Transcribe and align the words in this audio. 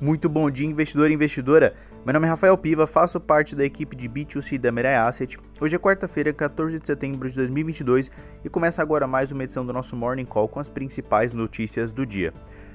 Muito 0.00 0.30
bom 0.30 0.50
dia, 0.50 0.66
investidor 0.66 1.10
e 1.10 1.14
investidora. 1.14 1.74
Meu 2.06 2.14
nome 2.14 2.26
é 2.26 2.30
Rafael 2.30 2.56
Piva, 2.56 2.86
faço 2.86 3.20
parte 3.20 3.54
da 3.54 3.66
equipe 3.66 3.94
de 3.94 4.08
B2C 4.08 4.56
da 4.56 4.72
Mirai 4.72 4.94
Asset. 4.94 5.38
Hoje 5.60 5.76
é 5.76 5.78
quarta-feira, 5.78 6.32
14 6.32 6.80
de 6.80 6.86
setembro 6.86 7.28
de 7.28 7.36
2022 7.36 8.10
e 8.42 8.48
começa 8.48 8.80
agora 8.80 9.06
mais 9.06 9.30
uma 9.30 9.44
edição 9.44 9.66
do 9.66 9.74
nosso 9.74 9.94
Morning 9.94 10.24
Call 10.24 10.48
com 10.48 10.58
as 10.58 10.70
principais 10.70 11.34
notícias 11.34 11.92
do 11.92 12.06
dia. 12.06 12.32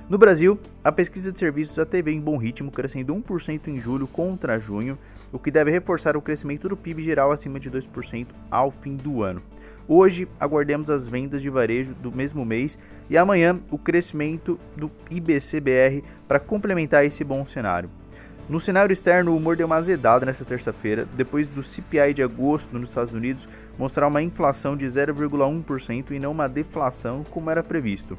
No 0.08 0.20
Brasil, 0.20 0.60
a 0.84 0.92
pesquisa 0.92 1.32
de 1.32 1.40
serviços 1.40 1.80
até 1.80 2.00
vem 2.00 2.20
em 2.20 2.22
bom 2.22 2.38
ritmo, 2.38 2.72
crescendo 2.72 3.16
1% 3.16 3.70
em 3.70 3.82
julho 3.82 4.06
contra 4.06 4.60
junho, 4.60 5.00
o 5.32 5.40
que 5.40 5.50
deve 5.50 5.72
reforçar 5.72 6.16
o 6.16 6.22
crescimento 6.22 6.70
do 6.70 6.78
PIB 6.78 7.02
geral 7.02 7.32
acima 7.32 7.60
de 7.60 7.72
2% 7.72 8.28
ao 8.52 8.70
fim 8.70 8.96
do 8.96 9.24
ano. 9.24 9.42
Hoje, 9.88 10.28
aguardemos 10.40 10.92
as 10.92 11.08
vendas 11.08 11.42
de 11.42 11.50
varejo 11.50 11.96
do 11.96 12.12
mesmo 12.12 12.46
mês 12.46 12.78
e 13.10 13.18
amanhã 13.18 13.60
o 13.72 13.80
crescimento 13.80 14.60
do 14.78 14.92
IBCBR 15.10 16.04
para 16.28 16.40
complementar 16.40 17.04
esse 17.04 17.24
bom 17.24 17.44
cenário. 17.44 17.90
No 18.48 18.60
cenário 18.60 18.94
externo, 18.94 19.32
o 19.32 19.38
humor 19.38 19.56
deu 19.56 19.66
uma 19.66 19.78
azedada 19.78 20.24
nesta 20.24 20.46
terça-feira, 20.46 21.08
depois 21.16 21.48
do 21.48 21.64
CPI 21.64 22.14
de 22.14 22.22
agosto 22.22 22.78
nos 22.78 22.90
Estados 22.90 23.12
Unidos 23.12 23.50
mostrar 23.76 24.06
uma 24.06 24.22
inflação 24.22 24.78
de 24.78 24.86
0,1% 24.86 26.12
e 26.12 26.20
não 26.20 26.32
uma 26.32 26.48
deflação 26.48 27.24
como 27.32 27.50
era 27.50 27.64
previsto. 27.64 28.16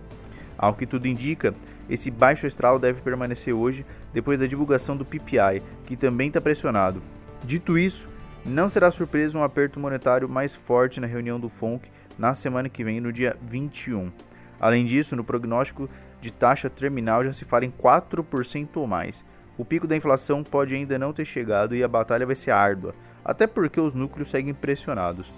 Ao 0.59 0.75
que 0.75 0.87
tudo 0.87 1.07
indica, 1.07 1.55
esse 1.89 2.11
baixo 2.11 2.47
astral 2.47 2.79
deve 2.79 3.01
permanecer 3.01 3.55
hoje 3.55 3.85
depois 4.13 4.39
da 4.39 4.47
divulgação 4.47 4.97
do 4.97 5.05
PPI, 5.05 5.63
que 5.85 5.97
também 5.97 6.29
está 6.29 6.41
pressionado. 6.41 7.03
Dito 7.45 7.79
isso, 7.79 8.09
não 8.45 8.69
será 8.69 8.91
surpresa 8.91 9.39
um 9.39 9.43
aperto 9.43 9.79
monetário 9.79 10.29
mais 10.29 10.55
forte 10.55 11.01
na 11.01 11.07
reunião 11.07 11.39
do 11.39 11.49
FONC 11.49 11.89
na 12.19 12.35
semana 12.35 12.69
que 12.69 12.83
vem, 12.83 13.01
no 13.01 13.13
dia 13.13 13.37
21. 13.43 14.11
Além 14.59 14.85
disso, 14.87 15.15
no 15.15 15.25
prognóstico 15.25 15.89
de 16.21 16.31
taxa 16.31 16.71
terminal 16.71 17.23
já 17.23 17.33
se 17.33 17.45
fala 17.45 17.65
em 17.65 17.71
4% 17.71 18.69
ou 18.77 18.87
mais. 18.87 19.25
O 19.59 19.65
pico 19.65 19.87
da 19.87 19.97
inflação 19.97 20.43
pode 20.43 20.75
ainda 20.75 20.99
não 20.99 21.13
ter 21.13 21.25
chegado 21.25 21.75
e 21.75 21.83
a 21.83 21.89
batalha 21.89 22.27
vai 22.27 22.37
ser 22.37 22.51
árdua, 22.51 22.95
até 23.25 23.47
porque 23.47 23.81
os 23.81 23.95
núcleos 23.95 24.31
seguem 24.31 24.55
pressionados. 24.55 25.33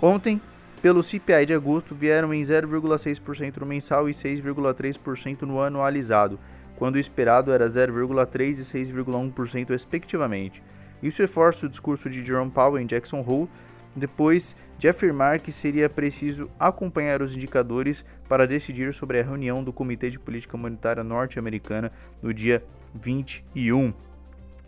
Ontem, 0.00 0.40
pelo 0.82 1.00
CPI 1.00 1.46
de 1.46 1.54
agosto, 1.54 1.94
vieram 1.94 2.34
em 2.34 2.42
0,6% 2.42 3.58
no 3.58 3.66
mensal 3.66 4.08
e 4.08 4.12
6,3% 4.12 5.42
no 5.42 5.62
anualizado, 5.62 6.40
quando 6.74 6.96
o 6.96 6.98
esperado 6.98 7.52
era 7.52 7.68
0,3% 7.68 8.58
e 8.58 8.62
6,1% 8.62 9.68
respectivamente. 9.70 10.60
Isso 11.00 11.22
reforça 11.22 11.66
o 11.66 11.68
discurso 11.68 12.10
de 12.10 12.24
Jerome 12.24 12.50
Powell 12.50 12.82
em 12.82 12.86
Jackson 12.86 13.24
Hole, 13.24 13.48
depois 13.94 14.56
de 14.76 14.88
afirmar 14.88 15.38
que 15.38 15.52
seria 15.52 15.88
preciso 15.88 16.50
acompanhar 16.58 17.22
os 17.22 17.36
indicadores 17.36 18.04
para 18.28 18.46
decidir 18.46 18.92
sobre 18.92 19.20
a 19.20 19.22
reunião 19.22 19.62
do 19.62 19.72
Comitê 19.72 20.10
de 20.10 20.18
Política 20.18 20.56
Monetária 20.56 21.04
Norte-Americana 21.04 21.92
no 22.20 22.34
dia 22.34 22.64
21. 22.92 23.94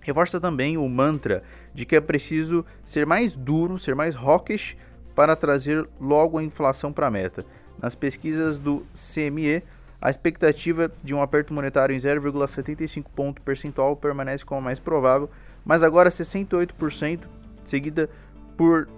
Reforça 0.00 0.38
também 0.38 0.76
o 0.76 0.88
mantra 0.88 1.42
de 1.72 1.84
que 1.84 1.96
é 1.96 2.00
preciso 2.00 2.64
ser 2.84 3.04
mais 3.04 3.34
duro, 3.34 3.78
ser 3.78 3.96
mais 3.96 4.14
hawkish 4.14 4.76
para 5.14 5.36
trazer 5.36 5.86
logo 6.00 6.38
a 6.38 6.42
inflação 6.42 6.90
para 6.92 7.06
a 7.06 7.10
meta. 7.10 7.46
Nas 7.80 7.94
pesquisas 7.94 8.58
do 8.58 8.84
CME, 8.92 9.62
a 10.00 10.10
expectativa 10.10 10.90
de 11.02 11.14
um 11.14 11.22
aperto 11.22 11.54
monetário 11.54 11.94
em 11.94 11.98
0,75 11.98 13.04
ponto 13.14 13.40
percentual 13.42 13.94
permanece 13.96 14.44
como 14.44 14.60
a 14.60 14.62
mais 14.62 14.78
provável, 14.78 15.30
mas 15.64 15.82
agora 15.82 16.10
68%, 16.10 17.20
seguida 17.64 18.10
por 18.56 18.88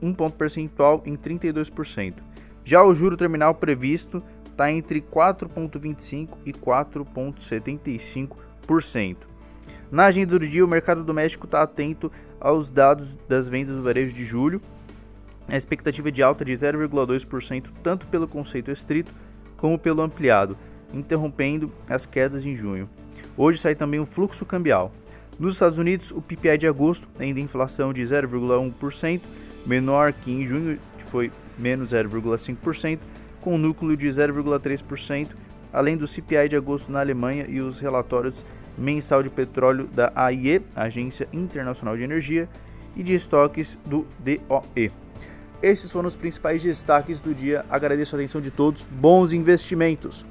um 0.00 0.14
ponto 0.14 0.36
percentual 0.36 1.02
em 1.04 1.16
32%. 1.16 2.14
Já 2.64 2.82
o 2.82 2.94
juro 2.94 3.16
terminal 3.16 3.54
previsto 3.54 4.22
está 4.46 4.72
entre 4.72 5.00
4,25% 5.00 6.36
e 6.44 6.52
4,75%. 6.52 9.16
Na 9.90 10.04
agenda 10.04 10.38
do 10.38 10.48
dia, 10.48 10.64
o 10.64 10.68
mercado 10.68 11.02
doméstico 11.02 11.46
está 11.46 11.62
atento 11.62 12.12
aos 12.40 12.70
dados 12.70 13.18
das 13.28 13.48
vendas 13.48 13.74
do 13.74 13.82
varejo 13.82 14.14
de 14.14 14.24
julho. 14.24 14.62
A 15.50 15.56
expectativa 15.56 16.08
é 16.08 16.12
de 16.12 16.22
alta 16.22 16.44
de 16.44 16.52
0,2%, 16.52 17.70
tanto 17.82 18.06
pelo 18.06 18.28
conceito 18.28 18.70
estrito 18.70 19.12
como 19.56 19.76
pelo 19.76 20.00
ampliado, 20.00 20.56
interrompendo 20.94 21.72
as 21.88 22.06
quedas 22.06 22.46
em 22.46 22.54
junho. 22.54 22.88
Hoje 23.36 23.58
sai 23.58 23.74
também 23.74 23.98
o 23.98 24.06
fluxo 24.06 24.46
cambial. 24.46 24.92
Nos 25.40 25.54
Estados 25.54 25.76
Unidos, 25.76 26.12
o 26.12 26.22
PPI 26.22 26.56
de 26.56 26.68
agosto 26.68 27.08
ainda 27.18 27.40
inflação 27.40 27.92
de 27.92 28.00
0,1%, 28.02 29.22
menor 29.66 30.12
que 30.12 30.30
em 30.30 30.46
junho, 30.46 30.78
que 30.96 31.04
foi 31.04 31.32
menos 31.58 31.90
0,5%, 31.92 33.00
com 33.40 33.58
núcleo 33.58 33.96
de 33.96 34.06
0,3%, 34.06 35.30
além 35.72 35.96
do 35.96 36.06
CPI 36.06 36.48
de 36.48 36.56
agosto 36.56 36.92
na 36.92 37.00
Alemanha 37.00 37.46
e 37.48 37.60
os 37.60 37.80
relatórios 37.80 38.44
mensal 38.78 39.20
de 39.20 39.30
petróleo 39.30 39.88
da 39.88 40.12
AIE, 40.14 40.62
Agência 40.76 41.28
Internacional 41.32 41.96
de 41.96 42.04
Energia, 42.04 42.48
e 42.94 43.02
de 43.02 43.14
estoques 43.14 43.76
do 43.84 44.06
DOE. 44.18 45.09
Esses 45.62 45.90
foram 45.90 46.08
os 46.08 46.16
principais 46.16 46.62
destaques 46.62 47.20
do 47.20 47.34
dia. 47.34 47.64
Agradeço 47.68 48.14
a 48.14 48.18
atenção 48.18 48.40
de 48.40 48.50
todos. 48.50 48.86
Bons 48.90 49.32
investimentos! 49.32 50.24